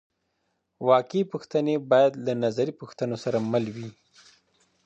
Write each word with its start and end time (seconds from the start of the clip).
واقعي 0.89 1.21
پوښتنې 1.31 1.75
باید 1.91 2.13
له 2.25 2.33
نظري 2.43 2.73
پوښتنو 2.81 3.15
سره 3.23 3.37
مل 3.51 3.65
وي. 3.75 3.89